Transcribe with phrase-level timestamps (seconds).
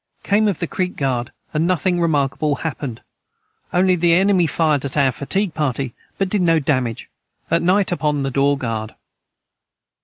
[0.23, 3.01] Came of the creek guard and nothing remarkable hapned
[3.71, 7.07] onely they enemy fired at our fatigue party but did no damage
[7.51, 8.95] at night upon the door guard.